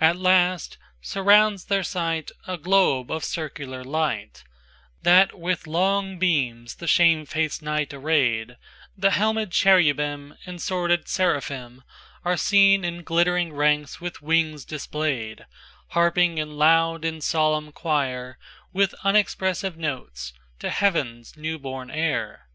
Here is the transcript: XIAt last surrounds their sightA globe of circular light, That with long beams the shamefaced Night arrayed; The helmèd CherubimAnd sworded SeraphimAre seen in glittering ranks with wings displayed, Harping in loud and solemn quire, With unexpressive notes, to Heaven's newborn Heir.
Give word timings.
XIAt 0.00 0.16
last 0.18 0.78
surrounds 1.02 1.66
their 1.66 1.82
sightA 1.82 2.56
globe 2.58 3.10
of 3.10 3.22
circular 3.22 3.84
light, 3.84 4.42
That 5.02 5.38
with 5.38 5.66
long 5.66 6.18
beams 6.18 6.76
the 6.76 6.86
shamefaced 6.86 7.60
Night 7.60 7.92
arrayed; 7.92 8.56
The 8.96 9.10
helmèd 9.10 9.48
CherubimAnd 9.50 10.58
sworded 10.62 11.04
SeraphimAre 11.04 12.38
seen 12.38 12.82
in 12.82 13.02
glittering 13.02 13.52
ranks 13.52 14.00
with 14.00 14.22
wings 14.22 14.64
displayed, 14.64 15.44
Harping 15.88 16.38
in 16.38 16.56
loud 16.56 17.04
and 17.04 17.22
solemn 17.22 17.70
quire, 17.70 18.38
With 18.72 18.94
unexpressive 19.04 19.76
notes, 19.76 20.32
to 20.60 20.70
Heaven's 20.70 21.36
newborn 21.36 21.90
Heir. 21.90 22.48